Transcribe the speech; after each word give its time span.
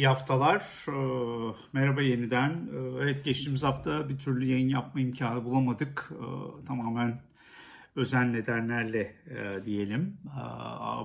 İyi 0.00 0.06
haftalar. 0.06 0.62
Ee, 0.88 1.54
Merhaba 1.72 2.02
yeniden. 2.02 2.50
Ee, 2.50 3.02
Evet 3.02 3.24
geçtiğimiz 3.24 3.62
hafta 3.62 4.08
bir 4.08 4.18
türlü 4.18 4.46
yayın 4.46 4.68
yapma 4.68 5.00
imkanı 5.00 5.44
bulamadık. 5.44 6.10
Ee, 6.12 6.64
Tamamen 6.66 7.20
özel 7.96 8.24
nedenlerle 8.24 9.14
e, 9.30 9.64
diyelim. 9.64 10.16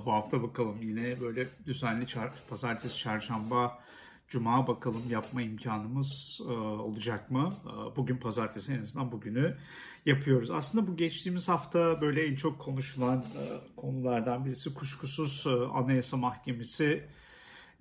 Bu 0.05 0.11
hafta 0.13 0.43
bakalım 0.43 0.81
yine 0.81 1.21
böyle 1.21 1.47
düzenli 1.65 2.05
çar- 2.05 2.31
pazartesi, 2.49 2.97
çarşamba, 2.97 3.79
cuma 4.27 4.67
bakalım 4.67 5.03
yapma 5.09 5.41
imkanımız 5.41 6.41
e, 6.49 6.51
olacak 6.53 7.31
mı? 7.31 7.53
Bugün 7.95 8.17
pazartesi 8.17 8.73
en 8.73 8.81
azından 8.81 9.11
bugünü 9.11 9.57
yapıyoruz. 10.05 10.51
Aslında 10.51 10.87
bu 10.87 10.97
geçtiğimiz 10.97 11.49
hafta 11.49 12.01
böyle 12.01 12.25
en 12.25 12.35
çok 12.35 12.59
konuşulan 12.59 13.17
e, 13.17 13.43
konulardan 13.75 14.45
birisi 14.45 14.73
kuşkusuz 14.73 15.47
Anayasa 15.73 16.17
Mahkemesi 16.17 17.03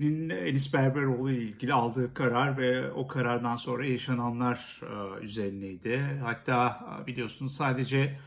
Enis 0.01 0.75
Berberoğlu 0.75 1.31
ile 1.31 1.43
ilgili 1.43 1.73
aldığı 1.73 2.15
karar 2.15 2.59
ve 2.59 2.93
o 2.93 3.07
karardan 3.07 3.57
sonra 3.57 3.87
yaşananlar 3.87 4.81
e, 4.83 5.25
üzerineydi. 5.25 6.01
Hatta 6.23 6.87
e, 7.03 7.07
biliyorsunuz 7.07 7.55
sadece 7.55 8.19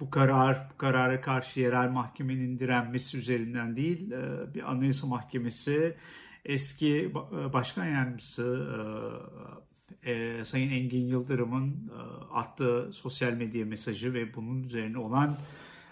bu 0.00 0.10
karar, 0.10 0.68
bu 0.74 0.78
karara 0.78 1.20
karşı 1.20 1.60
yerel 1.60 1.90
mahkemenin 1.90 2.58
direnmesi 2.58 3.18
üzerinden 3.18 3.76
değil, 3.76 4.10
e, 4.10 4.54
bir 4.54 4.70
anayasa 4.70 5.06
mahkemesi 5.06 5.96
eski 6.44 7.10
ba- 7.14 7.52
başkan 7.52 7.86
yardımcısı 7.86 8.66
Sayın 10.44 10.70
Engin 10.70 11.06
Yıldırım'ın 11.06 11.92
attığı 12.32 12.92
sosyal 12.92 13.32
medya 13.32 13.66
mesajı 13.66 14.14
ve 14.14 14.34
bunun 14.34 14.62
üzerine 14.62 14.98
olan 14.98 15.36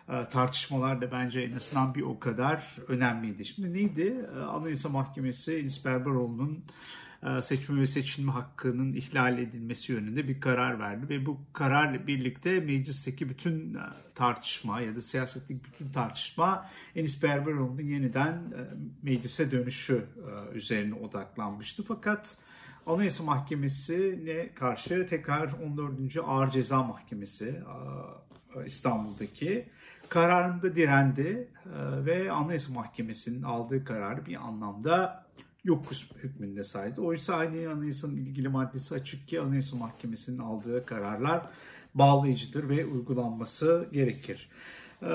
tartışmalar 0.06 1.00
da 1.00 1.12
bence 1.12 1.40
en 1.40 1.52
azından 1.52 1.94
bir 1.94 2.02
o 2.02 2.18
kadar 2.18 2.76
önemliydi. 2.88 3.44
Şimdi 3.44 3.72
neydi? 3.72 4.26
E, 4.36 4.40
Anayasa 4.40 4.88
Mahkemesi 4.88 5.54
Enis 5.54 5.84
Berberoğlu'nun 5.84 6.64
e, 7.22 7.42
seçme 7.42 7.80
ve 7.80 7.86
seçilme 7.86 8.32
hakkının 8.32 8.92
ihlal 8.92 9.38
edilmesi 9.38 9.92
yönünde 9.92 10.28
bir 10.28 10.40
karar 10.40 10.78
verdi 10.78 11.08
ve 11.08 11.26
bu 11.26 11.40
kararla 11.52 12.06
birlikte 12.06 12.60
meclisteki 12.60 13.28
bütün 13.28 13.74
e, 13.74 13.80
tartışma 14.14 14.80
ya 14.80 14.94
da 14.94 15.00
siyasetteki 15.00 15.60
bütün 15.64 15.92
tartışma 15.92 16.70
Enis 16.96 17.22
Berberoğlu'nun 17.22 17.82
yeniden 17.82 18.32
e, 18.32 18.60
meclise 19.02 19.50
dönüşü 19.50 20.04
üzerine 20.54 20.94
odaklanmıştı. 20.94 21.82
Fakat 21.82 22.38
Anayasa 22.86 23.24
Mahkemesi'ne 23.24 24.54
karşı 24.54 25.06
tekrar 25.06 25.52
14. 25.52 26.16
Ağır 26.24 26.48
Ceza 26.48 26.82
Mahkemesi 26.82 27.62
İstanbul'daki 28.66 29.68
kararında 30.08 30.76
direndi 30.76 31.48
e, 31.66 32.06
ve 32.06 32.32
Anayasa 32.32 32.72
Mahkemesi'nin 32.72 33.42
aldığı 33.42 33.84
kararı 33.84 34.26
bir 34.26 34.36
anlamda 34.36 35.24
yok 35.64 35.84
hükmünde 36.22 36.64
saydı. 36.64 37.00
Oysa 37.00 37.34
aynı 37.34 37.70
anayasanın 37.70 38.16
ilgili 38.16 38.48
maddesi 38.48 38.94
açık 38.94 39.28
ki 39.28 39.40
Anayasa 39.40 39.76
Mahkemesi'nin 39.76 40.38
aldığı 40.38 40.86
kararlar 40.86 41.46
bağlayıcıdır 41.94 42.68
ve 42.68 42.86
uygulanması 42.86 43.88
gerekir. 43.92 44.48
Ee, 45.02 45.08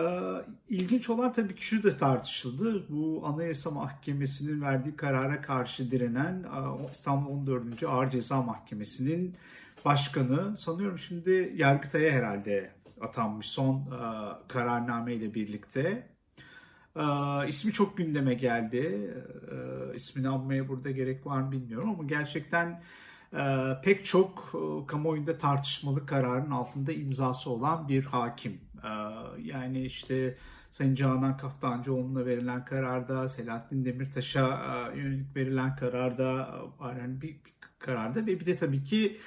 İlginç 0.69 1.09
olan 1.09 1.33
tabii 1.33 1.55
ki 1.55 1.65
şu 1.65 1.83
da 1.83 1.97
tartışıldı. 1.97 2.83
Bu 2.89 3.23
Anayasa 3.25 3.71
Mahkemesi'nin 3.71 4.61
verdiği 4.61 4.95
karara 4.95 5.41
karşı 5.41 5.91
direnen 5.91 6.43
e, 6.43 6.91
İstanbul 6.91 7.31
14. 7.31 7.83
Ağır 7.83 8.09
Ceza 8.09 8.41
Mahkemesi'nin 8.41 9.35
başkanı 9.85 10.57
sanıyorum 10.57 10.99
şimdi 10.99 11.53
Yargıtay'a 11.55 12.11
herhalde 12.11 12.71
atanmış 13.01 13.45
son 13.45 13.75
e, 13.75 14.01
kararname 14.47 15.13
ile 15.13 15.33
birlikte. 15.33 16.07
E, 16.95 17.03
ismi 17.47 17.71
çok 17.71 17.97
gündeme 17.97 18.33
geldi. 18.33 19.13
E, 19.51 19.95
ismini 19.95 20.29
almaya 20.29 20.69
burada 20.69 20.91
gerek 20.91 21.25
var 21.25 21.41
mı 21.41 21.51
bilmiyorum 21.51 21.89
ama 21.89 22.03
gerçekten 22.03 22.81
pek 23.83 24.05
çok 24.05 24.51
kamuoyunda 24.87 25.37
tartışmalı 25.37 26.05
kararın 26.05 26.51
altında 26.51 26.91
imzası 26.91 27.49
olan 27.49 27.87
bir 27.87 28.03
hakim. 28.03 28.61
Yani 29.39 29.81
işte 29.81 30.37
Sayın 30.71 30.95
Canan 30.95 31.37
Kaftancıoğlu'na 31.37 32.25
verilen 32.25 32.65
kararda, 32.65 33.29
Selahattin 33.29 33.85
Demirtaş'a 33.85 34.91
yönelik 34.95 35.35
verilen 35.35 35.75
kararda, 35.75 36.49
yani 36.97 37.21
bir, 37.21 37.27
bir 37.27 37.53
kararda 37.79 38.19
ve 38.19 38.39
bir 38.39 38.45
de 38.45 38.57
tabii 38.57 38.83
ki 38.83 39.17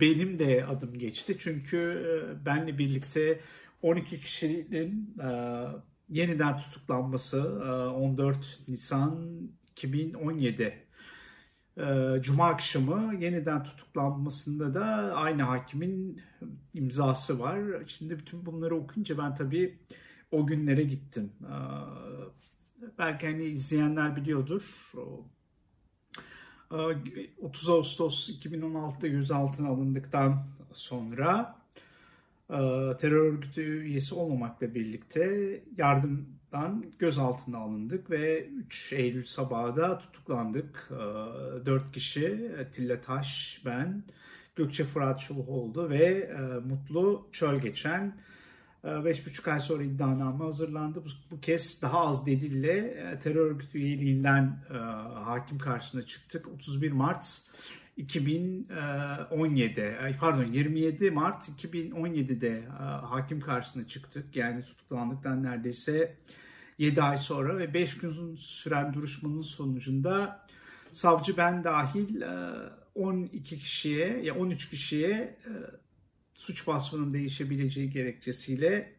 benim 0.00 0.38
de 0.38 0.66
adım 0.66 0.98
geçti. 0.98 1.36
Çünkü 1.38 1.78
e, 1.78 2.46
benle 2.46 2.78
birlikte 2.78 3.40
12 3.82 4.20
kişinin 4.20 5.14
e, 5.22 5.28
yeniden 6.08 6.58
tutuklanması 6.58 7.38
e, 7.38 7.70
14 7.70 8.60
Nisan 8.68 9.40
2017 9.70 10.86
e, 11.78 11.84
Cuma 12.20 12.46
akşamı 12.48 13.14
yeniden 13.14 13.64
tutuklanmasında 13.64 14.74
da 14.74 14.84
aynı 15.14 15.42
hakimin 15.42 16.20
imzası 16.74 17.38
var. 17.38 17.60
Şimdi 17.86 18.18
bütün 18.18 18.46
bunları 18.46 18.76
okuyunca 18.76 19.18
ben 19.18 19.34
tabii 19.34 19.78
o 20.30 20.46
günlere 20.46 20.82
gittim. 20.82 21.32
E, 21.42 21.56
belki 22.98 23.26
hani 23.26 23.44
izleyenler 23.44 24.16
biliyordur. 24.16 24.92
O, 26.72 26.92
e, 26.92 26.96
30 27.42 27.68
Ağustos 27.68 28.30
2016'da 28.30 29.08
gözaltına 29.08 29.68
alındıktan 29.68 30.46
sonra 30.72 31.56
e, 32.50 32.56
terör 33.00 33.32
örgütü 33.32 33.62
üyesi 33.62 34.14
olmamakla 34.14 34.74
birlikte 34.74 35.60
yardımdan 35.76 36.84
gözaltına 36.98 37.58
alındık 37.58 38.10
ve 38.10 38.46
3 38.46 38.92
Eylül 38.92 39.24
sabahı 39.24 39.76
da 39.76 39.98
tutuklandık. 39.98 40.88
4 41.66 41.92
kişi 41.92 42.50
Atilla 42.60 43.00
Taş, 43.00 43.62
ben, 43.64 44.02
Gökçe 44.56 44.84
Fırat 44.84 45.20
Çulukoğlu 45.20 45.90
ve 45.90 46.04
e, 46.04 46.40
Mutlu 46.68 47.28
Çölgeçen. 47.32 48.16
5,5 48.84 49.52
ay 49.52 49.60
sonra 49.60 49.82
iddianame 49.82 50.44
hazırlandı. 50.44 51.04
Bu, 51.04 51.08
bu 51.30 51.40
kez 51.40 51.82
daha 51.82 52.00
az 52.00 52.26
delille 52.26 52.78
e, 52.78 53.18
terör 53.18 53.46
örgütü 53.46 53.78
üyeliğinden 53.78 54.58
e, 54.70 54.74
hakim 55.20 55.58
karşısına 55.58 56.06
çıktık. 56.06 56.48
31 56.48 56.92
Mart 56.92 57.42
2017, 57.96 59.98
ay 60.02 60.16
pardon 60.16 60.44
27 60.44 61.10
Mart 61.10 61.48
2017'de 61.48 62.48
e, 62.48 62.82
hakim 62.82 63.40
karşısına 63.40 63.88
çıktık. 63.88 64.36
Yani 64.36 64.62
tutuklandıktan 64.62 65.42
neredeyse 65.42 66.16
7 66.78 67.02
ay 67.02 67.16
sonra 67.16 67.58
ve 67.58 67.74
5 67.74 67.98
gün 67.98 68.36
süren 68.36 68.94
duruşmanın 68.94 69.40
sonucunda 69.40 70.46
savcı 70.92 71.36
ben 71.36 71.64
dahil 71.64 72.20
e, 72.20 72.52
12 72.94 73.58
kişiye 73.58 74.22
ya 74.22 74.34
13 74.34 74.70
kişiye 74.70 75.10
e, 75.10 75.52
suç 76.42 76.68
vasfının 76.68 77.14
değişebileceği 77.14 77.90
gerekçesiyle 77.90 78.92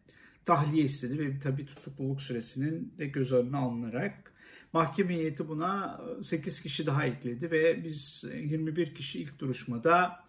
tahliye 0.46 0.84
istedi 0.84 1.20
ve 1.20 1.40
tabii 1.40 1.66
tutukluluk 1.66 2.22
süresinin 2.22 2.94
de 2.98 3.06
göz 3.06 3.31
önüne 3.31 3.58
alınarak 3.58 4.34
mahkeme 4.74 5.16
heyeti 5.16 5.48
buna 5.50 6.02
8 6.22 6.62
kişi 6.62 6.86
daha 6.86 7.06
ekledi 7.06 7.52
ve 7.52 7.84
biz 7.84 8.26
21 8.34 8.96
kişi 8.96 9.20
ilk 9.20 9.40
duruşmada 9.40 10.24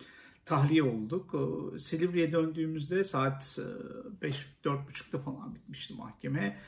tahliye 0.44 0.82
olduk. 0.82 1.34
Silivri'ye 1.80 2.32
döndüğümüzde 2.32 3.04
saat 3.04 3.58
5 4.22 4.46
4.30'da 4.64 5.18
falan 5.18 5.54
bitmişti 5.54 5.94
mahkeme. 5.94 6.58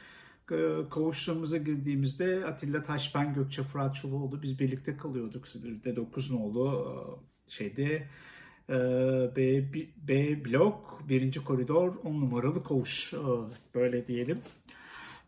Kavuşlarımıza 0.91 1.57
girdiğimizde 1.57 2.45
Atilla 2.47 2.83
Taşben, 2.83 3.35
Gökçe 3.35 3.63
Fırat 3.63 3.95
Çubuoğlu 3.95 4.43
biz 4.43 4.59
birlikte 4.59 4.97
kalıyorduk 4.97 5.49
Silivri'de 5.49 5.97
9 5.97 6.31
nolu 6.31 7.23
şeyde 7.49 8.09
B, 8.69 9.65
B 10.09 10.45
blok, 10.45 11.03
birinci 11.09 11.45
koridor, 11.45 11.95
10 12.05 12.15
numaralı 12.15 12.65
koğuş 12.65 13.15
böyle 13.75 14.07
diyelim. 14.07 14.39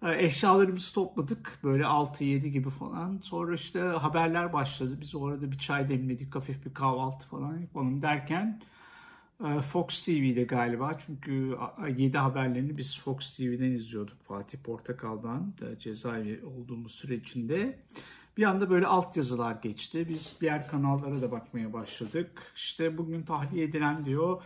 Eşyalarımızı 0.03 0.95
topladık 0.95 1.59
böyle 1.65 1.83
6-7 1.83 2.49
gibi 2.49 2.71
falan. 2.71 3.19
Sonra 3.23 3.55
işte 3.55 3.81
haberler 3.81 4.53
başladı. 4.53 4.99
Biz 5.01 5.15
orada 5.15 5.51
bir 5.53 5.59
çay 5.59 5.89
demledik, 5.89 6.35
hafif 6.35 6.67
bir 6.67 6.75
kahvaltı 6.75 7.29
falan 7.29 7.59
yapalım 7.59 8.03
derken 8.03 8.61
Fox 9.63 10.05
TV'de 10.05 10.45
galiba 10.45 10.99
çünkü 11.07 11.57
7 11.97 12.19
haberlerini 12.19 12.77
biz 12.77 12.99
Fox 12.99 13.37
TV'den 13.37 13.71
izliyorduk 13.71 14.23
Fatih 14.29 14.59
Portakal'dan 14.59 15.55
cezaevi 15.79 16.41
olduğumuz 16.45 16.93
sürecinde. 16.93 17.79
Bir 18.39 18.43
anda 18.43 18.71
böyle 18.71 18.87
altyazılar 18.87 19.57
geçti. 19.63 20.09
Biz 20.09 20.37
diğer 20.41 20.69
kanallara 20.69 21.23
da 21.23 21.31
bakmaya 21.31 21.73
başladık. 21.73 22.53
İşte 22.57 22.99
bugün 22.99 23.23
tahliye 23.23 23.65
edilen 23.65 24.05
diyor 24.05 24.43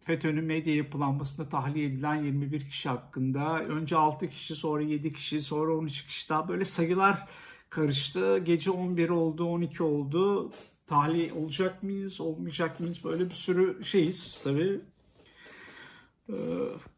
FETÖ'nün 0.00 0.44
medya 0.44 0.74
yapılanmasında 0.74 1.48
tahliye 1.48 1.86
edilen 1.86 2.14
21 2.14 2.60
kişi 2.70 2.88
hakkında 2.88 3.60
önce 3.60 3.96
6 3.96 4.28
kişi 4.30 4.54
sonra 4.54 4.82
7 4.82 5.12
kişi 5.12 5.42
sonra 5.42 5.76
13 5.76 6.06
kişi 6.06 6.28
daha 6.28 6.48
böyle 6.48 6.64
sayılar 6.64 7.28
karıştı. 7.70 8.38
Gece 8.38 8.70
11 8.70 9.08
oldu 9.08 9.44
12 9.44 9.82
oldu. 9.82 10.50
Tahliye 10.86 11.32
olacak 11.32 11.82
mıyız 11.82 12.20
olmayacak 12.20 12.80
mıyız 12.80 13.04
böyle 13.04 13.28
bir 13.28 13.34
sürü 13.34 13.84
şeyiz 13.84 14.40
tabii. 14.44 14.80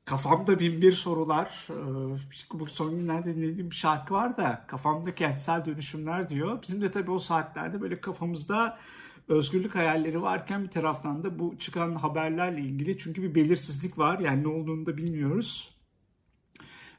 Kafamda 0.09 0.59
bin 0.59 0.83
bir 0.83 0.93
sorular. 0.93 1.67
Ee, 1.71 2.59
bu 2.59 2.67
son 2.67 2.91
günlerde 2.91 3.37
dinlediğim 3.37 3.71
bir 3.71 3.77
şarkı 3.77 4.15
var 4.15 4.37
da 4.37 4.65
kafamda 4.69 5.15
kentsel 5.15 5.65
dönüşümler 5.65 6.29
diyor. 6.29 6.63
Bizim 6.63 6.83
de 6.83 6.91
tabii 6.91 7.11
o 7.11 7.19
saatlerde 7.19 7.81
böyle 7.81 8.01
kafamızda 8.01 8.79
özgürlük 9.29 9.75
hayalleri 9.75 10.23
varken 10.23 10.65
bir 10.65 10.71
taraftan 10.71 11.25
da 11.25 11.39
bu 11.39 11.59
çıkan 11.59 11.95
haberlerle 11.95 12.61
ilgili 12.61 12.99
çünkü 12.99 13.23
bir 13.23 13.35
belirsizlik 13.35 13.99
var. 13.99 14.19
Yani 14.19 14.43
ne 14.43 14.49
olduğunu 14.49 14.87
da 14.87 14.97
bilmiyoruz. 14.97 15.79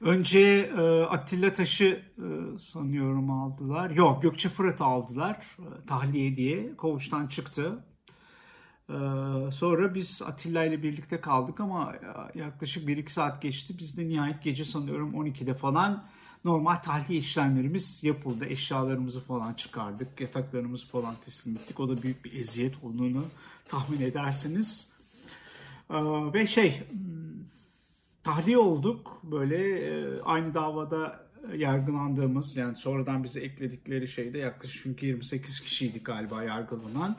Önce 0.02 0.40
e, 0.78 1.02
Atilla 1.02 1.54
Taş'ı 1.54 2.02
e, 2.18 2.60
sanıyorum 2.60 3.32
aldılar. 3.32 3.90
Yok 3.90 4.22
Gökçe 4.22 4.50
Fırat'ı 4.50 4.84
aldılar 4.84 5.36
e, 5.60 5.86
tahliye 5.86 6.36
diye. 6.36 6.76
Koğuştan 6.76 7.28
çıktı. 7.28 7.84
E, 8.90 8.96
sonra 9.52 9.96
biz 9.96 10.22
Atilla 10.26 10.66
ile 10.66 10.84
birlikte 10.84 11.22
kaldık 11.22 11.60
ama 11.60 11.96
yaklaşık 12.36 12.90
1-2 12.90 13.10
saat 13.10 13.42
geçti. 13.42 13.78
Biz 13.78 13.98
de 13.98 14.10
nihayet 14.10 14.44
gece 14.44 14.66
sanıyorum 14.66 15.14
12'de 15.14 15.54
falan 15.54 16.04
normal 16.46 16.76
tahliye 16.76 17.20
işlemlerimiz 17.20 18.04
yapıldı. 18.04 18.46
Eşyalarımızı 18.46 19.22
falan 19.22 19.54
çıkardık. 19.54 20.22
Yataklarımızı 20.22 20.88
falan 20.88 21.16
teslim 21.26 21.56
ettik. 21.56 21.80
O 21.80 21.90
da 21.90 22.04
büyük 22.04 22.26
bir 22.26 22.40
eziyet 22.40 22.84
olduğunu 22.84 23.24
tahmin 23.68 24.02
edersiniz. 24.02 24.90
E, 25.90 25.98
ve 26.34 26.48
şey 26.48 26.84
tahliye 28.24 28.58
olduk. 28.58 29.20
Böyle 29.24 29.80
e, 29.80 30.22
aynı 30.22 30.54
davada 30.54 31.29
yargılandığımız 31.58 32.58
yani 32.58 32.78
sonradan 32.78 33.24
bize 33.24 33.40
ekledikleri 33.40 34.08
şeyde 34.08 34.38
yaklaşık 34.38 34.84
çünkü 34.84 35.06
28 35.06 35.60
kişiydik 35.60 36.06
galiba 36.06 36.44
yargılanan. 36.44 37.16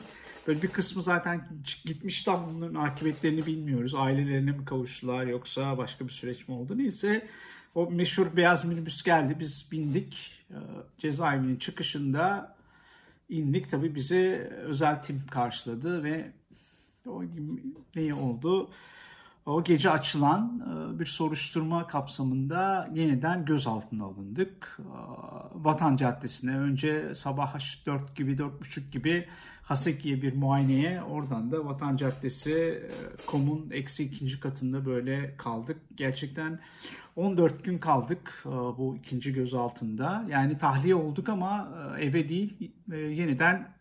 Böyle 0.47 0.61
bir 0.61 0.67
kısmı 0.67 1.01
zaten 1.01 1.47
gitmişti 1.85 2.31
ama 2.31 2.53
bunların 2.53 2.75
akıbetlerini 2.75 3.45
bilmiyoruz. 3.45 3.95
Ailelerine 3.95 4.51
mi 4.51 4.65
kavuştular 4.65 5.25
yoksa 5.25 5.77
başka 5.77 6.05
bir 6.05 6.11
süreç 6.11 6.47
mi 6.47 6.55
oldu 6.55 6.77
neyse. 6.77 7.27
O 7.75 7.91
meşhur 7.91 8.35
beyaz 8.35 8.65
minibüs 8.65 9.03
geldi 9.03 9.35
biz 9.39 9.67
bindik. 9.71 10.43
E, 10.49 10.57
cezaevinin 10.97 11.55
çıkışında 11.55 12.55
indik. 13.29 13.69
Tabii 13.69 13.95
bizi 13.95 14.51
özel 14.65 15.03
tim 15.03 15.21
karşıladı 15.31 16.03
ve 16.03 16.31
o 17.05 17.23
ne 17.95 18.13
oldu? 18.13 18.69
O 19.51 19.63
gece 19.63 19.89
açılan 19.89 20.61
e, 20.95 20.99
bir 20.99 21.05
soruşturma 21.05 21.87
kapsamında 21.87 22.89
yeniden 22.93 23.45
gözaltına 23.45 24.03
alındık. 24.03 24.79
E, 24.79 24.83
Vatan 25.55 25.97
Caddesi'ne 25.97 26.57
önce 26.57 27.15
sabah 27.15 27.55
4 27.85 28.15
gibi 28.15 28.31
4.30 28.31 28.91
gibi 28.91 29.27
Haseki'ye 29.63 30.21
bir 30.21 30.33
muayeneye 30.33 31.03
oradan 31.03 31.51
da 31.51 31.65
Vatan 31.65 31.97
Caddesi 31.97 32.53
e, 32.53 32.89
komun 33.27 33.69
eksi 33.71 34.03
ikinci 34.03 34.39
katında 34.39 34.85
böyle 34.85 35.37
kaldık. 35.37 35.77
Gerçekten 35.95 36.59
14 37.15 37.63
gün 37.63 37.77
kaldık 37.77 38.43
bu 38.77 38.95
ikinci 38.95 39.33
gözaltında. 39.33 40.25
Yani 40.29 40.57
tahliye 40.57 40.95
olduk 40.95 41.29
ama 41.29 41.69
eve 41.99 42.29
değil 42.29 42.71
yeniden 42.91 43.80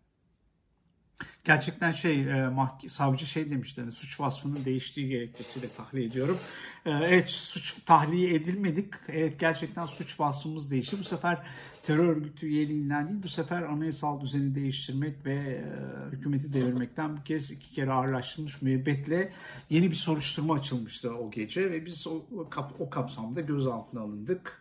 Gerçekten 1.44 1.92
şey 1.92 2.20
e, 2.20 2.50
savcı 2.88 3.26
şey 3.26 3.50
demişti 3.50 3.80
hani 3.80 3.92
suç 3.92 4.20
vasfının 4.20 4.64
değiştiği 4.64 5.08
gerekçesiyle 5.08 5.66
tahliye 5.76 6.06
ediyorum. 6.06 6.38
E, 6.86 6.90
evet 6.90 7.30
suç 7.30 7.76
tahliye 7.86 8.34
edilmedik. 8.34 8.94
Evet 9.08 9.40
gerçekten 9.40 9.86
suç 9.86 10.20
vasfımız 10.20 10.70
değişti. 10.70 10.96
Bu 10.98 11.04
sefer 11.04 11.38
terör 11.82 12.08
örgütü 12.08 12.46
üyeliğinden 12.46 13.08
değil 13.08 13.22
bu 13.22 13.28
sefer 13.28 13.62
anayasal 13.62 14.20
düzeni 14.20 14.54
değiştirmek 14.54 15.26
ve 15.26 15.34
e, 15.34 15.64
hükümeti 16.12 16.52
devirmekten 16.52 17.16
bir 17.16 17.24
kez 17.24 17.50
iki 17.50 17.72
kere 17.72 17.92
ağırlaştırılmış 17.92 18.62
müebbetle 18.62 19.32
yeni 19.70 19.90
bir 19.90 19.96
soruşturma 19.96 20.54
açılmıştı 20.54 21.14
o 21.14 21.30
gece 21.30 21.70
ve 21.70 21.86
biz 21.86 22.06
o, 22.06 22.22
o 22.78 22.90
kapsamda 22.90 23.40
gözaltına 23.40 24.00
alındık. 24.00 24.59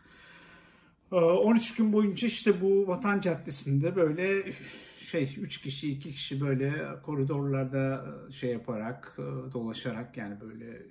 13 1.11 1.75
gün 1.75 1.93
boyunca 1.93 2.27
işte 2.27 2.61
bu 2.61 2.87
Vatan 2.87 3.21
Caddesi'nde 3.21 3.95
böyle 3.95 4.51
şey 4.99 5.35
üç 5.41 5.61
kişi 5.61 5.91
iki 5.91 6.13
kişi 6.13 6.41
böyle 6.41 6.85
koridorlarda 7.05 8.05
e, 8.29 8.31
şey 8.31 8.51
yaparak 8.51 9.17
e, 9.17 9.51
dolaşarak 9.53 10.17
yani 10.17 10.41
böyle 10.41 10.81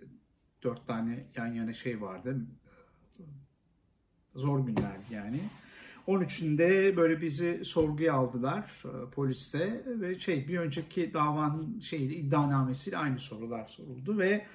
dört 0.62 0.86
tane 0.86 1.26
yan 1.36 1.46
yana 1.46 1.72
şey 1.72 2.00
vardı 2.00 2.36
zor 4.38 4.66
günlerdi 4.66 5.14
yani. 5.14 5.40
13'ünde 6.08 6.96
böyle 6.96 7.20
bizi 7.20 7.64
sorguya 7.64 8.14
aldılar 8.14 8.82
e, 8.84 9.10
poliste. 9.10 9.82
Ve 9.86 10.18
şey 10.18 10.48
bir 10.48 10.58
önceki 10.58 11.14
davanın 11.14 11.80
şeyi 11.80 12.10
iddianamesiyle 12.10 12.96
aynı 12.96 13.18
sorular 13.18 13.66
soruldu. 13.66 14.18
Ve 14.18 14.46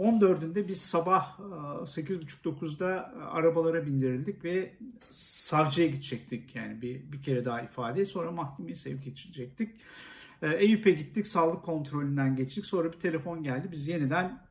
14'ünde 0.00 0.68
biz 0.68 0.80
sabah 0.82 1.38
8.30-9'da 1.38 3.14
e, 3.18 3.22
arabalara 3.22 3.86
bindirildik 3.86 4.44
ve 4.44 4.72
savcıya 5.10 5.86
gidecektik. 5.86 6.54
Yani 6.56 6.82
bir, 6.82 7.12
bir 7.12 7.22
kere 7.22 7.44
daha 7.44 7.62
ifade 7.62 8.04
sonra 8.04 8.30
mahkemeye 8.30 8.74
sevk 8.74 9.06
edecektik. 9.06 9.70
E, 10.42 10.56
Eyüp'e 10.56 10.90
gittik 10.90 11.26
sağlık 11.26 11.62
kontrolünden 11.62 12.36
geçtik. 12.36 12.66
Sonra 12.66 12.92
bir 12.92 12.98
telefon 12.98 13.42
geldi. 13.42 13.68
Biz 13.72 13.88
yeniden 13.88 14.46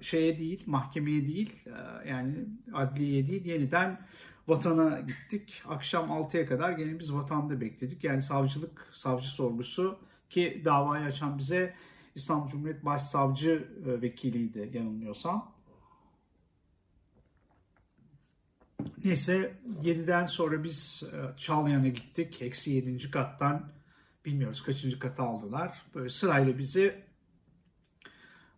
şeye 0.00 0.38
değil 0.38 0.62
mahkemeye 0.66 1.26
değil 1.26 1.52
yani 2.08 2.34
adliyeye 2.74 3.26
değil 3.26 3.44
yeniden 3.44 4.00
vatana 4.48 5.00
gittik. 5.00 5.62
Akşam 5.68 6.10
6'ya 6.10 6.46
kadar 6.46 6.72
gene 6.72 6.98
biz 6.98 7.14
vatanda 7.14 7.60
bekledik. 7.60 8.04
Yani 8.04 8.22
savcılık, 8.22 8.88
savcı 8.92 9.28
sorgusu 9.28 9.98
ki 10.30 10.62
davayı 10.64 11.04
açan 11.04 11.38
bize 11.38 11.74
İstanbul 12.14 12.48
Cumhuriyet 12.50 12.84
Başsavcı 12.84 13.68
e, 13.86 14.02
vekiliydi 14.02 14.70
yanılmıyorsam. 14.74 15.56
Neyse 19.04 19.56
7'den 19.82 20.26
sonra 20.26 20.64
biz 20.64 21.02
e, 21.12 21.38
Çağlayan'a 21.38 21.88
gittik. 21.88 22.42
Eksi 22.42 22.70
7. 22.70 23.10
kattan 23.10 23.72
bilmiyoruz 24.24 24.62
kaçıncı 24.62 24.98
kata 24.98 25.22
aldılar. 25.22 25.82
Böyle 25.94 26.08
sırayla 26.08 26.58
bizi 26.58 27.04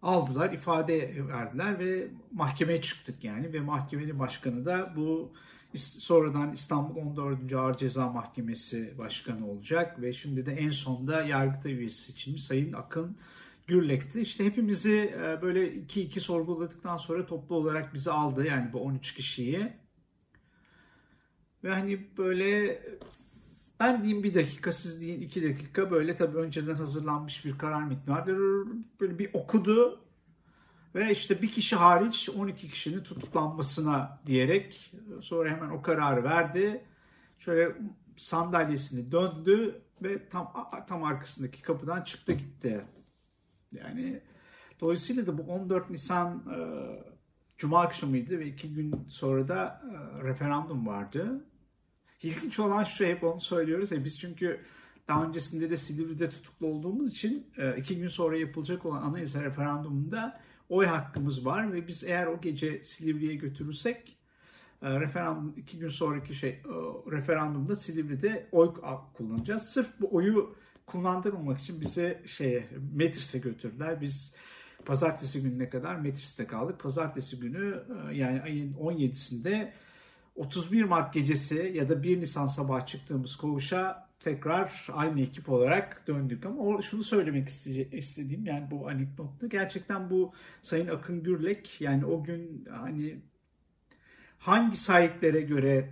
aldılar, 0.02 0.52
ifade 0.52 1.26
verdiler 1.28 1.78
ve 1.78 2.08
mahkemeye 2.32 2.82
çıktık 2.82 3.24
yani. 3.24 3.52
Ve 3.52 3.60
mahkemenin 3.60 4.18
başkanı 4.18 4.64
da 4.64 4.92
bu 4.96 5.32
Sonradan 5.76 6.52
İstanbul 6.52 6.96
14. 6.96 7.52
Ağır 7.52 7.76
Ceza 7.76 8.08
Mahkemesi 8.08 8.98
Başkanı 8.98 9.50
olacak 9.50 10.02
ve 10.02 10.12
şimdi 10.12 10.46
de 10.46 10.52
en 10.52 10.70
sonda 10.70 11.22
Yargıtay 11.22 11.72
üyesi 11.72 12.02
seçilmiş 12.02 12.44
Sayın 12.44 12.72
Akın 12.72 13.16
Gürlek'ti. 13.66 14.20
İşte 14.20 14.44
hepimizi 14.44 15.14
e, 15.18 15.42
böyle 15.42 15.74
iki 15.74 16.02
iki 16.02 16.20
sorguladıktan 16.20 16.96
sonra 16.96 17.26
toplu 17.26 17.54
olarak 17.56 17.94
bizi 17.94 18.10
aldı 18.10 18.46
yani 18.46 18.72
bu 18.72 18.80
13 18.80 19.14
kişiyi. 19.14 19.72
Ve 21.64 21.70
hani 21.70 22.16
böyle 22.18 22.82
ben 23.80 24.02
diyeyim 24.02 24.22
bir 24.22 24.34
dakika 24.34 24.72
siz 24.72 25.00
deyin 25.00 25.20
iki 25.20 25.42
dakika 25.42 25.90
böyle 25.90 26.16
tabii 26.16 26.38
önceden 26.38 26.74
hazırlanmış 26.74 27.44
bir 27.44 27.58
karar 27.58 27.82
metni 27.82 28.14
vardır. 28.14 28.38
Böyle 29.00 29.18
bir 29.18 29.30
okudu 29.32 30.07
ve 30.98 31.12
işte 31.12 31.42
bir 31.42 31.52
kişi 31.52 31.76
hariç 31.76 32.28
12 32.28 32.70
kişinin 32.70 33.02
tutuklanmasına 33.02 34.20
diyerek 34.26 34.92
sonra 35.20 35.50
hemen 35.50 35.70
o 35.70 35.82
kararı 35.82 36.24
verdi. 36.24 36.84
Şöyle 37.38 37.76
sandalyesini 38.16 39.12
döndü 39.12 39.82
ve 40.02 40.28
tam 40.28 40.52
tam 40.88 41.04
arkasındaki 41.04 41.62
kapıdan 41.62 42.02
çıktı 42.02 42.32
gitti. 42.32 42.84
Yani 43.72 44.20
dolayısıyla 44.80 45.26
da 45.26 45.38
bu 45.38 45.42
14 45.42 45.90
Nisan 45.90 46.44
e, 46.54 46.58
Cuma 47.56 47.80
akşamıydı 47.80 48.38
ve 48.38 48.46
iki 48.46 48.74
gün 48.74 49.04
sonra 49.08 49.48
da 49.48 49.82
e, 49.84 50.24
referandum 50.24 50.86
vardı. 50.86 51.44
İlginç 52.22 52.58
olan 52.58 52.84
şu 52.84 53.04
hep 53.04 53.24
onu 53.24 53.40
söylüyoruz 53.40 53.92
ya 53.92 54.04
biz 54.04 54.20
çünkü 54.20 54.60
daha 55.08 55.24
öncesinde 55.24 55.70
de 55.70 55.76
Silivri'de 55.76 56.30
tutuklu 56.30 56.66
olduğumuz 56.66 57.12
için 57.12 57.46
e, 57.56 57.76
iki 57.76 57.98
gün 57.98 58.08
sonra 58.08 58.36
yapılacak 58.36 58.86
olan 58.86 59.02
anayasa 59.02 59.44
referandumunda 59.44 60.40
oy 60.68 60.86
hakkımız 60.86 61.46
var 61.46 61.72
ve 61.72 61.86
biz 61.86 62.04
eğer 62.04 62.26
o 62.26 62.40
gece 62.40 62.84
Silivri'ye 62.84 63.34
götürürsek 63.34 64.16
e, 64.82 65.00
referandum 65.00 65.54
iki 65.56 65.78
gün 65.78 65.88
sonraki 65.88 66.34
şey 66.34 66.50
e, 66.50 66.62
referandumda 67.10 67.76
Silivri'de 67.76 68.48
oy 68.52 68.74
kullanacağız. 69.14 69.62
Sırf 69.62 69.88
bu 70.00 70.16
oyu 70.16 70.56
kullandırmamak 70.86 71.60
için 71.60 71.80
bize 71.80 72.22
şeye 72.26 72.68
Metris'e 72.94 73.38
götürdüler. 73.38 74.00
Biz 74.00 74.34
pazartesi 74.84 75.42
gününe 75.42 75.68
kadar 75.68 75.96
Metris'te 75.96 76.46
kaldık. 76.46 76.80
Pazartesi 76.80 77.40
günü 77.40 77.82
yani 78.12 78.42
ayın 78.42 78.72
17'sinde 78.72 79.72
31 80.36 80.84
Mart 80.84 81.14
gecesi 81.14 81.72
ya 81.74 81.88
da 81.88 82.02
1 82.02 82.20
Nisan 82.20 82.46
sabah 82.46 82.86
çıktığımız 82.86 83.36
koğuşa 83.36 84.07
tekrar 84.20 84.86
aynı 84.92 85.20
ekip 85.20 85.48
olarak 85.48 86.06
döndük. 86.06 86.46
Ama 86.46 86.82
şunu 86.82 87.02
söylemek 87.02 87.48
istediğim 87.92 88.46
yani 88.46 88.70
bu 88.70 88.88
anekdotta 88.88 89.46
gerçekten 89.46 90.10
bu 90.10 90.32
Sayın 90.62 90.88
Akın 90.88 91.22
Gürlek 91.22 91.80
yani 91.80 92.06
o 92.06 92.24
gün 92.24 92.64
hani 92.70 93.18
hangi 94.38 94.76
sahiplere 94.76 95.40
göre 95.40 95.90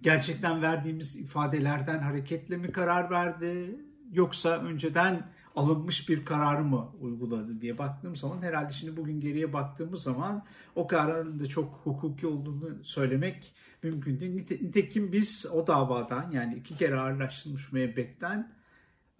gerçekten 0.00 0.62
verdiğimiz 0.62 1.16
ifadelerden 1.16 1.98
hareketle 1.98 2.56
mi 2.56 2.72
karar 2.72 3.10
verdi 3.10 3.76
yoksa 4.12 4.58
önceden 4.58 5.32
alınmış 5.56 6.08
bir 6.08 6.24
kararı 6.24 6.64
mı 6.64 6.88
uyguladı 7.00 7.60
diye 7.60 7.78
baktığım 7.78 8.16
zaman 8.16 8.42
herhalde 8.42 8.72
şimdi 8.72 8.96
bugün 8.96 9.20
geriye 9.20 9.52
baktığımız 9.52 10.02
zaman 10.02 10.44
o 10.74 10.86
kararın 10.86 11.38
da 11.38 11.46
çok 11.46 11.80
hukuki 11.84 12.26
olduğunu 12.26 12.84
söylemek 12.84 13.54
mümkün 13.82 14.20
değil. 14.20 14.32
Nitekim 14.62 15.12
biz 15.12 15.46
o 15.52 15.66
davadan 15.66 16.30
yani 16.30 16.54
iki 16.54 16.76
kere 16.76 17.00
ağırlaştırılmış 17.00 17.72
müebbetten 17.72 18.52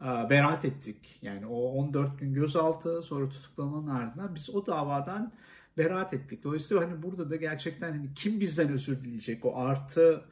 e, 0.01 0.05
beraat 0.05 0.65
ettik. 0.65 1.19
Yani 1.23 1.47
o 1.47 1.57
14 1.57 2.19
gün 2.21 2.35
gözaltı 2.35 3.03
sonra 3.03 3.29
tutuklamanın 3.29 3.87
ardından 3.87 4.35
biz 4.35 4.51
o 4.51 4.67
davadan 4.67 5.33
beraat 5.79 6.15
ettik. 6.15 6.45
Dolayısıyla 6.45 6.83
hani 6.83 7.03
burada 7.03 7.31
da 7.31 7.37
gerçekten 7.37 7.91
hani 7.91 8.15
kim 8.15 8.41
bizden 8.41 8.69
özür 8.69 9.05
dileyecek 9.05 9.45
o 9.45 9.57
artı 9.57 10.25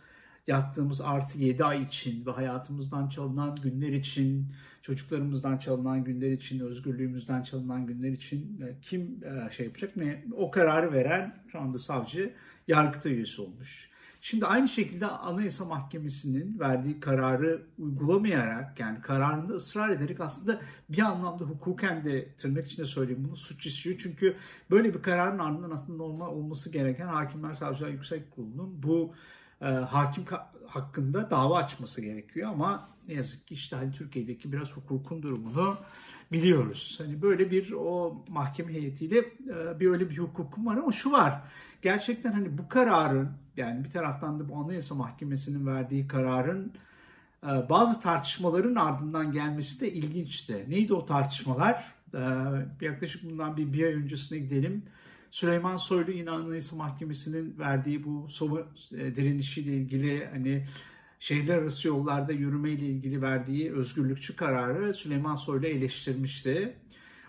yattığımız 0.46 1.00
artı 1.00 1.38
7 1.38 1.64
ay 1.64 1.82
için 1.82 2.26
ve 2.26 2.30
hayatımızdan 2.30 3.08
çalınan 3.08 3.56
günler 3.62 3.92
için, 3.92 4.46
çocuklarımızdan 4.82 5.58
çalınan 5.58 6.04
günler 6.04 6.30
için, 6.30 6.60
özgürlüğümüzden 6.60 7.42
çalınan 7.42 7.86
günler 7.86 8.12
için 8.12 8.60
e, 8.60 8.80
kim 8.82 9.20
e, 9.24 9.50
şey 9.50 9.66
yapacak 9.66 9.96
mı? 9.96 10.04
O 10.36 10.50
kararı 10.50 10.92
veren 10.92 11.42
şu 11.52 11.60
anda 11.60 11.78
savcı 11.78 12.34
yargıta 12.68 13.08
üyesi 13.08 13.42
olmuş. 13.42 13.90
Şimdi 14.22 14.46
aynı 14.46 14.68
şekilde 14.68 15.06
Anayasa 15.06 15.64
Mahkemesi'nin 15.64 16.60
verdiği 16.60 17.00
kararı 17.00 17.62
uygulamayarak 17.78 18.80
yani 18.80 19.00
kararında 19.00 19.54
ısrar 19.54 19.90
ederek 19.90 20.20
aslında 20.20 20.60
bir 20.88 20.98
anlamda 20.98 21.44
hukuken 21.44 22.04
de 22.04 22.34
tırnak 22.38 22.66
içinde 22.66 22.86
söyleyeyim 22.86 23.24
bunu 23.28 23.36
suç 23.36 23.66
işliyor. 23.66 23.98
Çünkü 23.98 24.36
böyle 24.70 24.94
bir 24.94 25.02
kararın 25.02 25.38
ardından 25.38 25.70
aslında 25.70 25.96
normal 25.96 26.28
olması 26.28 26.72
gereken 26.72 27.06
Hakimler 27.06 27.54
Savcılar 27.54 27.88
Yüksek 27.88 28.30
Kurulu'nun 28.30 28.82
bu 28.82 29.14
e, 29.60 29.66
hakim 29.66 30.24
hakkında 30.66 31.30
dava 31.30 31.56
açması 31.56 32.00
gerekiyor 32.00 32.50
ama 32.50 32.88
ne 33.08 33.14
yazık 33.14 33.46
ki 33.46 33.54
işte 33.54 33.76
hani 33.76 33.92
Türkiye'deki 33.92 34.52
biraz 34.52 34.72
hukukun 34.72 35.22
durumunu 35.22 35.76
biliyoruz. 36.32 36.98
Hani 37.02 37.22
böyle 37.22 37.50
bir 37.50 37.72
o 37.72 38.24
mahkeme 38.28 38.72
heyetiyle 38.72 39.18
e, 39.18 39.80
bir 39.80 39.90
öyle 39.90 40.10
bir 40.10 40.18
hukukum 40.18 40.66
var 40.66 40.76
ama 40.76 40.92
şu 40.92 41.12
var. 41.12 41.40
Gerçekten 41.82 42.32
hani 42.32 42.58
bu 42.58 42.68
kararın 42.68 43.30
yani 43.56 43.84
bir 43.84 43.90
taraftan 43.90 44.40
da 44.40 44.48
bu 44.48 44.56
Anayasa 44.56 44.94
Mahkemesi'nin 44.94 45.66
verdiği 45.66 46.08
kararın 46.08 46.72
e, 47.44 47.68
bazı 47.68 48.00
tartışmaların 48.00 48.74
ardından 48.74 49.32
gelmesi 49.32 49.80
de 49.80 49.92
ilginçti. 49.92 50.66
Neydi 50.68 50.94
o 50.94 51.06
tartışmalar? 51.06 51.84
E, 52.14 52.20
yaklaşık 52.80 53.30
bundan 53.30 53.56
bir, 53.56 53.72
bir 53.72 53.84
ay 53.84 53.94
öncesine 53.94 54.38
gidelim. 54.38 54.82
Süleyman 55.30 55.76
Soylu 55.76 56.10
yine 56.10 56.30
Anayasa 56.30 56.76
Mahkemesi'nin 56.76 57.58
verdiği 57.58 58.04
bu 58.04 58.28
Soma 58.28 58.60
e, 58.92 59.16
direnişiyle 59.16 59.72
ilgili 59.76 60.26
hani 60.32 60.66
şehirler 61.20 61.58
arası 61.58 61.88
yollarda 61.88 62.32
yürümeyle 62.32 62.86
ilgili 62.86 63.22
verdiği 63.22 63.72
özgürlükçü 63.72 64.36
kararı 64.36 64.94
Süleyman 64.94 65.34
Soylu 65.34 65.66
eleştirmişti. 65.66 66.76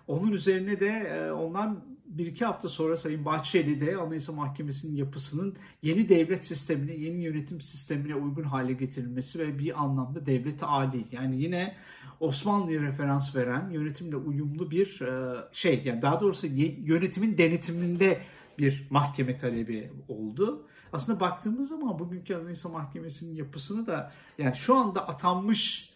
Onun 0.07 0.31
üzerine 0.31 0.79
de 0.79 0.87
e, 0.87 1.31
ondan 1.31 1.90
bir 2.17 2.25
iki 2.25 2.45
hafta 2.45 2.69
sonra 2.69 2.97
Sayın 2.97 3.25
Bahçeli 3.25 3.79
de 3.79 3.97
Anayasa 3.97 4.31
Mahkemesi'nin 4.31 4.95
yapısının 4.95 5.55
yeni 5.81 6.09
devlet 6.09 6.45
sistemine, 6.45 6.93
yeni 6.93 7.23
yönetim 7.23 7.61
sistemine 7.61 8.15
uygun 8.15 8.43
hale 8.43 8.73
getirilmesi 8.73 9.39
ve 9.39 9.59
bir 9.59 9.83
anlamda 9.83 10.25
devlet 10.25 10.59
adil. 10.63 11.03
Yani 11.11 11.43
yine 11.43 11.75
Osmanlı'ya 12.19 12.81
referans 12.81 13.35
veren 13.35 13.69
yönetimle 13.69 14.15
uyumlu 14.15 14.71
bir 14.71 15.01
e, 15.01 15.35
şey 15.51 15.81
yani 15.85 16.01
daha 16.01 16.19
doğrusu 16.19 16.47
yönetimin 16.83 17.37
denetiminde 17.37 18.21
bir 18.59 18.87
mahkeme 18.89 19.37
talebi 19.37 19.91
oldu. 20.07 20.67
Aslında 20.93 21.19
baktığımız 21.19 21.69
zaman 21.69 21.99
bugünkü 21.99 22.35
Anayasa 22.35 22.69
Mahkemesi'nin 22.69 23.35
yapısını 23.35 23.87
da 23.87 24.11
yani 24.37 24.55
şu 24.55 24.75
anda 24.75 25.07
atanmış 25.07 25.93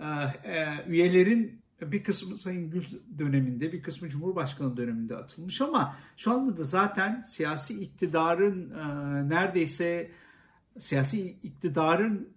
e, 0.00 0.04
e, 0.44 0.84
üyelerin 0.86 1.60
bir 1.82 2.04
kısmı 2.04 2.36
Sayın 2.36 2.70
Gül 2.70 2.84
döneminde, 3.18 3.72
bir 3.72 3.82
kısmı 3.82 4.08
Cumhurbaşkanı 4.08 4.76
döneminde 4.76 5.16
atılmış 5.16 5.60
ama 5.60 5.96
şu 6.16 6.32
anda 6.32 6.56
da 6.56 6.64
zaten 6.64 7.22
siyasi 7.22 7.80
iktidarın 7.80 8.70
neredeyse 9.30 10.10
siyasi 10.78 11.30
iktidarın 11.30 12.28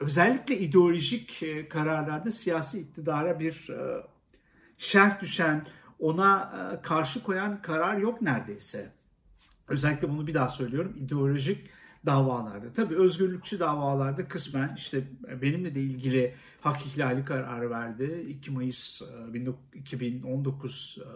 özellikle 0.00 0.58
ideolojik 0.58 1.42
e, 1.42 1.68
kararlarda 1.68 2.30
siyasi 2.30 2.80
iktidara 2.80 3.40
bir 3.40 3.68
e, 3.70 4.06
şerh 4.78 5.20
düşen, 5.20 5.66
ona 5.98 6.52
e, 6.54 6.82
karşı 6.82 7.22
koyan 7.22 7.62
karar 7.62 7.96
yok 7.96 8.22
neredeyse. 8.22 8.92
Özellikle 9.68 10.08
bunu 10.08 10.26
bir 10.26 10.34
daha 10.34 10.48
söylüyorum. 10.48 10.94
ideolojik 10.96 11.70
davalarda. 12.06 12.72
Tabii 12.72 12.96
özgürlükçü 12.96 13.60
davalarda 13.60 14.28
kısmen 14.28 14.74
işte 14.76 15.02
benimle 15.42 15.74
de 15.74 15.80
ilgili 15.80 16.34
hak 16.60 16.86
ihlali 16.86 17.24
kararı 17.24 17.70
verdi. 17.70 18.26
2 18.28 18.50
Mayıs 18.50 19.02
2019 19.74 20.98
e, 21.00 21.08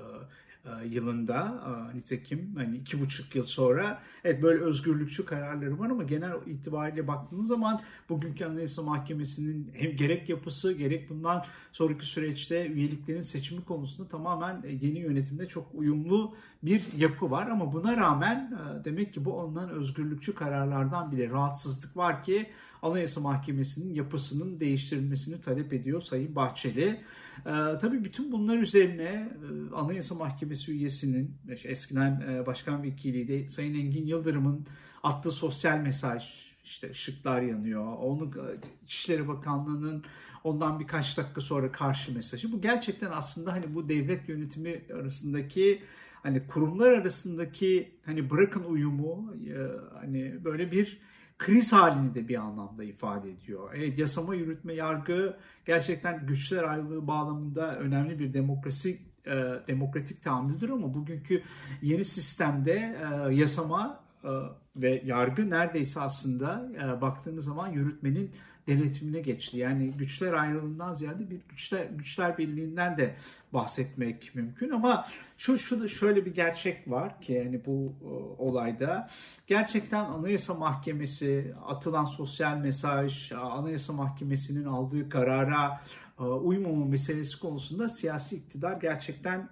yılında 0.84 1.64
e, 1.66 1.96
nitekim 1.96 2.52
hani 2.56 2.76
iki 2.76 3.00
buçuk 3.00 3.36
yıl 3.36 3.44
sonra 3.44 4.02
evet 4.24 4.42
böyle 4.42 4.64
özgürlükçü 4.64 5.24
kararları 5.24 5.78
var 5.78 5.90
ama 5.90 6.02
genel 6.02 6.32
itibariyle 6.46 7.08
baktığınız 7.08 7.48
zaman 7.48 7.82
bugünkü 8.08 8.44
Anayasa 8.44 8.82
Mahkemesi'nin 8.82 9.70
hem 9.74 9.96
gerek 9.96 10.28
yapısı 10.28 10.72
gerek 10.72 11.10
bundan 11.10 11.44
sonraki 11.72 12.06
süreçte 12.06 12.66
üyeliklerin 12.66 13.22
seçimi 13.22 13.64
konusunda 13.64 14.08
tamamen 14.08 14.62
e, 14.64 14.72
yeni 14.86 14.98
yönetimde 14.98 15.48
çok 15.48 15.66
uyumlu 15.74 16.34
bir 16.62 16.82
yapı 16.96 17.30
var 17.30 17.46
ama 17.48 17.72
buna 17.72 17.96
rağmen 17.96 18.58
demek 18.84 19.14
ki 19.14 19.24
bu 19.24 19.40
alınan 19.40 19.70
özgürlükçü 19.70 20.34
kararlardan 20.34 21.12
bile 21.12 21.30
rahatsızlık 21.30 21.96
var 21.96 22.24
ki 22.24 22.46
Anayasa 22.82 23.20
Mahkemesi'nin 23.20 23.94
yapısının 23.94 24.60
değiştirilmesini 24.60 25.40
talep 25.40 25.72
ediyor 25.72 26.00
Sayın 26.00 26.36
Bahçeli. 26.36 27.00
E, 27.46 27.52
tabii 27.80 28.04
bütün 28.04 28.32
bunlar 28.32 28.58
üzerine 28.58 29.02
e, 29.02 29.74
Anayasa 29.74 30.14
Mahkemesi 30.14 30.51
üyesinin 30.72 31.36
eskiden 31.64 32.20
e, 32.20 32.46
başkan 32.46 32.82
vekiliydi 32.82 33.50
Sayın 33.50 33.74
Engin 33.74 34.06
Yıldırım'ın 34.06 34.66
attığı 35.02 35.30
sosyal 35.30 35.78
mesaj 35.78 36.52
işte 36.64 36.90
ışıklar 36.90 37.42
yanıyor. 37.42 37.96
Onu 37.96 38.24
e, 38.24 38.44
İçişleri 38.84 39.28
Bakanlığı'nın 39.28 40.04
ondan 40.44 40.80
birkaç 40.80 41.18
dakika 41.18 41.40
sonra 41.40 41.72
karşı 41.72 42.14
mesajı. 42.14 42.52
Bu 42.52 42.60
gerçekten 42.60 43.10
aslında 43.10 43.52
hani 43.52 43.74
bu 43.74 43.88
devlet 43.88 44.28
yönetimi 44.28 44.82
arasındaki 44.94 45.82
hani 46.22 46.46
kurumlar 46.46 46.90
arasındaki 46.90 47.98
hani 48.04 48.30
bırakın 48.30 48.64
uyumu 48.64 49.34
e, 49.48 49.56
hani 50.00 50.44
böyle 50.44 50.72
bir 50.72 50.98
kriz 51.38 51.72
halini 51.72 52.14
de 52.14 52.28
bir 52.28 52.36
anlamda 52.36 52.84
ifade 52.84 53.30
ediyor. 53.30 53.70
Evet, 53.74 53.98
yasama, 53.98 54.34
yürütme, 54.34 54.74
yargı 54.74 55.36
gerçekten 55.66 56.26
güçler 56.26 56.62
ayrılığı 56.62 57.06
bağlamında 57.06 57.78
önemli 57.78 58.18
bir 58.18 58.34
demokrasi 58.34 58.98
e, 59.26 59.32
demokratik 59.68 60.22
tahammüldür 60.22 60.70
ama 60.70 60.94
bugünkü 60.94 61.42
yeni 61.82 62.04
sistemde 62.04 62.72
e, 62.72 63.34
yasama 63.34 64.00
e, 64.24 64.30
ve 64.76 65.02
yargı 65.04 65.50
neredeyse 65.50 66.00
aslında 66.00 66.68
e, 66.76 67.00
baktığınız 67.00 67.44
zaman 67.44 67.68
yürütmenin 67.68 68.30
denetimine 68.68 69.20
geçti. 69.20 69.58
Yani 69.58 69.90
güçler 69.90 70.32
ayrılığından 70.32 70.92
ziyade 70.92 71.30
bir 71.30 71.40
güçler 71.48 71.84
güçler 71.84 72.38
birliğinden 72.38 72.98
de 72.98 73.16
bahsetmek 73.52 74.34
mümkün 74.34 74.70
ama 74.70 75.08
şu 75.38 75.58
şu 75.58 75.80
da 75.80 75.88
şöyle 75.88 76.26
bir 76.26 76.34
gerçek 76.34 76.90
var 76.90 77.20
ki 77.20 77.32
yani 77.32 77.60
bu 77.66 77.92
e, 78.02 78.06
olayda 78.42 79.10
gerçekten 79.46 80.04
Anayasa 80.04 80.54
Mahkemesi 80.54 81.54
atılan 81.66 82.04
sosyal 82.04 82.56
mesaj, 82.56 83.32
Anayasa 83.32 83.92
Mahkemesi'nin 83.92 84.64
aldığı 84.64 85.08
karara 85.08 85.80
e, 86.18 86.22
uymama 86.22 86.84
meselesi 86.84 87.40
konusunda 87.40 87.88
siyasi 87.88 88.36
iktidar 88.36 88.72
gerçekten 88.72 89.48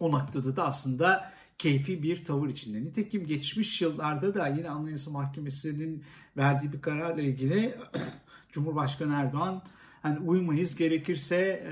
o 0.00 0.12
noktada 0.12 0.56
da 0.56 0.66
aslında 0.66 1.32
keyfi 1.60 2.02
bir 2.02 2.24
tavır 2.24 2.48
içinde. 2.48 2.82
Nitekim 2.82 3.26
geçmiş 3.26 3.82
yıllarda 3.82 4.34
da 4.34 4.48
yine 4.48 4.70
Anayasa 4.70 5.10
Mahkemesi'nin 5.10 6.04
verdiği 6.36 6.72
bir 6.72 6.80
kararla 6.80 7.22
ilgili 7.22 7.74
Cumhurbaşkanı 8.52 9.14
Erdoğan 9.14 9.62
hani 10.02 10.18
uymayız 10.18 10.76
gerekirse 10.76 11.66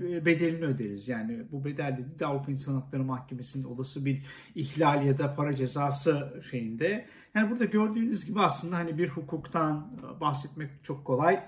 bedelini 0.00 0.64
öderiz. 0.64 1.08
Yani 1.08 1.46
bu 1.52 1.64
bedel 1.64 1.96
dedi 1.98 2.18
de 2.18 2.26
Avrupa 2.26 2.50
İnsan 2.50 2.74
Hakları 2.74 3.04
Mahkemesi'nin 3.04 3.64
olası 3.64 4.04
bir 4.04 4.24
ihlal 4.54 5.06
ya 5.06 5.18
da 5.18 5.34
para 5.34 5.54
cezası 5.54 6.42
şeyinde. 6.50 7.06
Yani 7.34 7.50
burada 7.50 7.64
gördüğünüz 7.64 8.24
gibi 8.24 8.40
aslında 8.40 8.76
hani 8.76 8.98
bir 8.98 9.08
hukuktan 9.08 9.98
bahsetmek 10.20 10.70
çok 10.82 11.04
kolay 11.04 11.44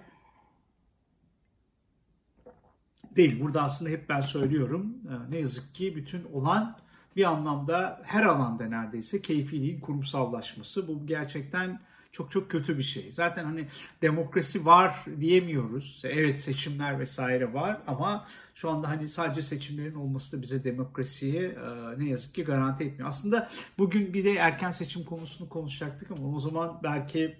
değil. 3.16 3.40
Burada 3.40 3.62
aslında 3.62 3.90
hep 3.90 4.08
ben 4.08 4.20
söylüyorum 4.20 4.96
ne 5.28 5.38
yazık 5.38 5.74
ki 5.74 5.96
bütün 5.96 6.24
olan 6.32 6.82
bir 7.16 7.24
anlamda 7.24 8.02
her 8.04 8.22
alanda 8.22 8.64
neredeyse 8.66 9.22
keyfiliğin 9.22 9.80
kurumsallaşması. 9.80 10.88
Bu 10.88 11.06
gerçekten 11.06 11.80
çok 12.12 12.30
çok 12.30 12.50
kötü 12.50 12.78
bir 12.78 12.82
şey. 12.82 13.12
Zaten 13.12 13.44
hani 13.44 13.66
demokrasi 14.02 14.66
var 14.66 15.04
diyemiyoruz. 15.20 16.02
Evet 16.04 16.40
seçimler 16.40 16.98
vesaire 16.98 17.54
var 17.54 17.80
ama 17.86 18.26
şu 18.54 18.70
anda 18.70 18.88
hani 18.88 19.08
sadece 19.08 19.42
seçimlerin 19.42 19.94
olması 19.94 20.36
da 20.36 20.42
bize 20.42 20.64
demokrasiyi 20.64 21.42
e, 21.42 21.98
ne 21.98 22.08
yazık 22.08 22.34
ki 22.34 22.44
garanti 22.44 22.84
etmiyor. 22.84 23.08
Aslında 23.08 23.48
bugün 23.78 24.14
bir 24.14 24.24
de 24.24 24.32
erken 24.32 24.70
seçim 24.70 25.04
konusunu 25.04 25.48
konuşacaktık 25.48 26.10
ama 26.10 26.36
o 26.36 26.40
zaman 26.40 26.80
belki 26.82 27.36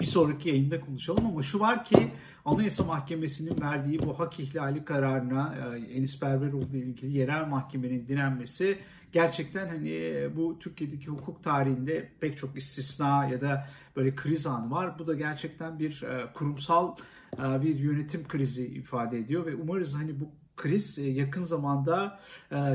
bir 0.00 0.06
sonraki 0.06 0.48
yayında 0.48 0.80
konuşalım 0.80 1.26
ama 1.26 1.42
şu 1.42 1.60
var 1.60 1.84
ki 1.84 1.96
Anayasa 2.44 2.84
Mahkemesi'nin 2.84 3.60
verdiği 3.60 3.98
bu 3.98 4.18
hak 4.18 4.40
ihlali 4.40 4.84
kararına 4.84 5.54
e, 5.76 5.78
Enis 5.92 6.22
Berberoğlu 6.22 6.76
ile 6.76 6.78
ilgili 6.78 7.18
yerel 7.18 7.46
mahkemenin 7.46 8.06
direnmesi 8.08 8.78
gerçekten 9.12 9.68
hani 9.68 9.90
e, 9.90 10.36
bu 10.36 10.58
Türkiye'deki 10.58 11.06
hukuk 11.06 11.44
tarihinde 11.44 12.08
pek 12.20 12.36
çok 12.36 12.56
istisna 12.56 13.26
ya 13.26 13.40
da 13.40 13.68
böyle 13.96 14.14
kriz 14.14 14.46
anı 14.46 14.70
var. 14.70 14.98
Bu 14.98 15.06
da 15.06 15.14
gerçekten 15.14 15.78
bir 15.78 16.02
e, 16.02 16.32
kurumsal 16.32 16.96
bir 17.38 17.78
yönetim 17.78 18.28
krizi 18.28 18.66
ifade 18.66 19.18
ediyor 19.18 19.46
ve 19.46 19.54
umarız 19.54 19.94
hani 19.94 20.20
bu 20.20 20.30
kriz 20.58 20.98
yakın 20.98 21.42
zamanda 21.42 22.20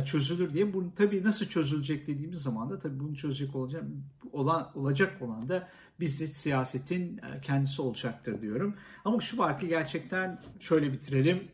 çözülür 0.05 0.53
diye. 0.53 0.73
Bunu 0.73 0.95
tabii 0.95 1.23
nasıl 1.23 1.45
çözülecek 1.45 2.07
dediğimiz 2.07 2.41
zaman 2.41 2.69
da 2.69 2.79
tabii 2.79 2.99
bunu 2.99 3.15
çözecek 3.15 3.55
olacak 3.55 3.83
olan 4.31 4.71
olacak 4.75 5.21
olan 5.21 5.49
da 5.49 5.69
bizzat 5.99 6.29
siyasetin 6.29 7.21
kendisi 7.41 7.81
olacaktır 7.81 8.41
diyorum. 8.41 8.75
Ama 9.05 9.21
şu 9.21 9.37
var 9.37 9.59
ki 9.59 9.67
gerçekten 9.67 10.41
şöyle 10.59 10.93
bitirelim. 10.93 11.47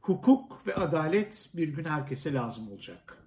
Hukuk 0.00 0.66
ve 0.66 0.74
adalet 0.74 1.48
bir 1.54 1.68
gün 1.68 1.84
herkese 1.84 2.32
lazım 2.32 2.68
olacak. 2.72 3.23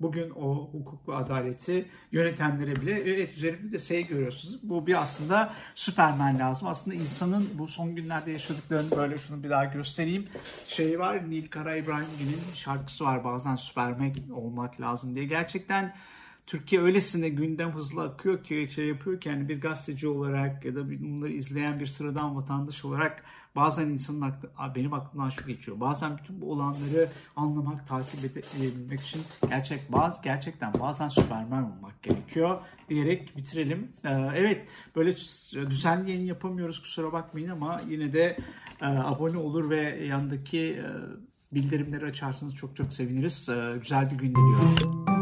Bugün 0.00 0.30
o 0.30 0.70
hukuk 0.72 1.08
ve 1.08 1.14
adaleti 1.14 1.88
yönetenlere 2.12 2.76
bile 2.76 3.00
evet 3.00 3.36
üzerimde 3.36 3.72
de 3.72 3.78
şey 3.78 4.06
görüyorsunuz. 4.06 4.60
Bu 4.62 4.86
bir 4.86 5.02
aslında 5.02 5.52
Süpermen 5.74 6.38
lazım. 6.38 6.68
Aslında 6.68 6.96
insanın 6.96 7.48
bu 7.54 7.68
son 7.68 7.94
günlerde 7.96 8.30
yaşadıklarını 8.30 8.90
böyle 8.90 9.18
şunu 9.18 9.42
bir 9.42 9.50
daha 9.50 9.64
göstereyim. 9.64 10.28
Şey 10.68 10.98
var 10.98 11.30
Nil 11.30 11.48
Kara 11.48 11.76
İbrahimgil'in 11.76 12.54
şarkısı 12.54 13.04
var 13.04 13.24
bazen 13.24 13.56
Süpermen 13.56 14.14
olmak 14.34 14.80
lazım 14.80 15.14
diye. 15.14 15.24
Gerçekten 15.24 15.94
Türkiye 16.46 16.82
öylesine 16.82 17.28
gündem 17.28 17.72
hızlı 17.72 18.02
akıyor 18.02 18.44
ki 18.44 18.68
şey 18.74 18.86
yapıyor 18.86 19.20
ki 19.20 19.28
yani 19.28 19.48
bir 19.48 19.60
gazeteci 19.60 20.08
olarak 20.08 20.64
ya 20.64 20.74
da 20.74 20.90
bunları 20.90 21.32
izleyen 21.32 21.80
bir 21.80 21.86
sıradan 21.86 22.36
vatandaş 22.36 22.84
olarak 22.84 23.24
bazen 23.56 23.88
insanın 23.88 24.20
aklı, 24.20 24.48
benim 24.74 24.92
aklımdan 24.92 25.28
şu 25.28 25.46
geçiyor. 25.46 25.80
Bazen 25.80 26.18
bütün 26.18 26.40
bu 26.40 26.52
olanları 26.52 27.08
anlamak, 27.36 27.88
takip 27.88 28.24
edebilmek 28.24 29.00
için 29.00 29.22
gerçek 29.48 29.92
bazı 29.92 30.22
gerçekten 30.22 30.72
bazen 30.80 31.08
Süperman 31.08 31.76
olmak 31.76 32.02
gerekiyor 32.02 32.58
diyerek 32.88 33.36
bitirelim. 33.36 33.92
Ee, 34.04 34.10
evet 34.34 34.68
böyle 34.96 35.16
düzenli 35.70 36.10
yayın 36.10 36.24
yapamıyoruz 36.24 36.82
kusura 36.82 37.12
bakmayın 37.12 37.48
ama 37.48 37.80
yine 37.88 38.12
de 38.12 38.36
e, 38.80 38.86
abone 38.86 39.38
olur 39.38 39.70
ve 39.70 40.04
yandaki 40.04 40.58
e, 40.58 40.86
bildirimleri 41.54 42.04
açarsanız 42.04 42.54
çok 42.54 42.76
çok 42.76 42.92
seviniriz. 42.92 43.48
E, 43.48 43.78
güzel 43.80 44.10
bir 44.10 44.18
gün 44.18 44.30
diliyorum. 44.30 45.15